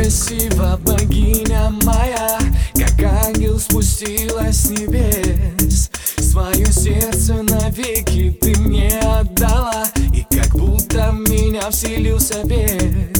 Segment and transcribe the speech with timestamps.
[0.00, 2.38] красива богиня моя
[2.74, 5.90] Как ангел спустилась с небес.
[6.16, 9.84] Свое сердце навеки ты мне отдала
[10.14, 13.19] И как будто в меня вселился бес.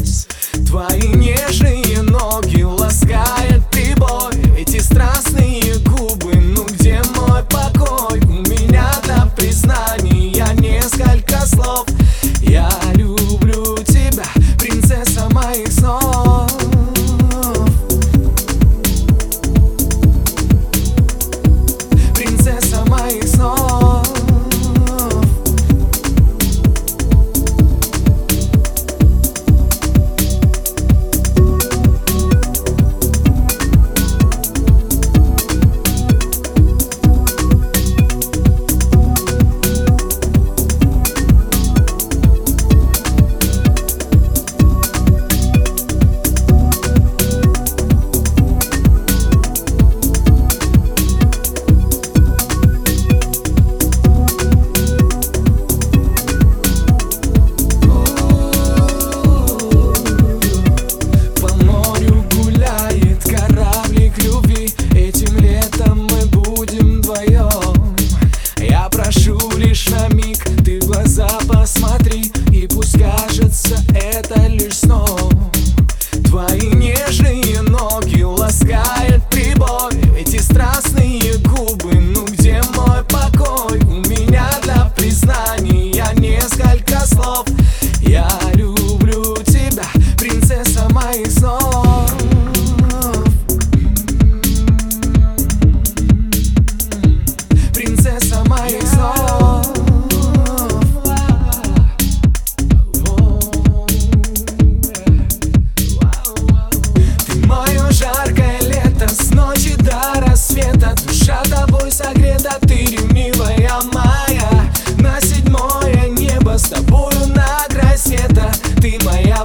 [74.21, 75.10] τέλει σνό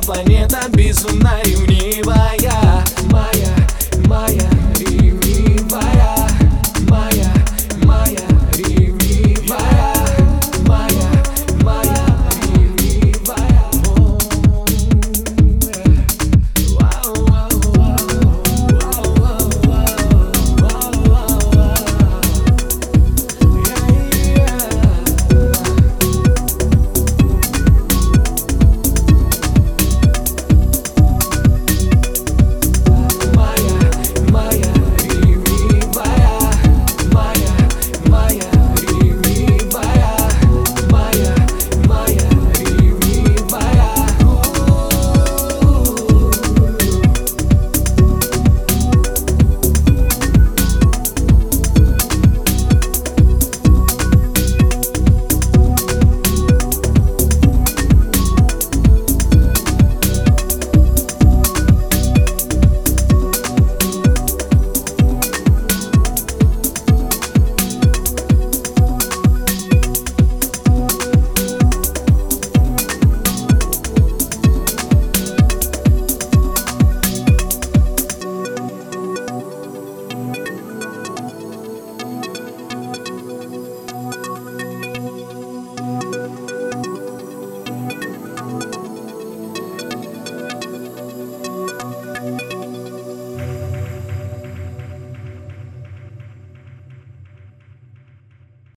[0.02, 2.45] планета безумная и ревнивая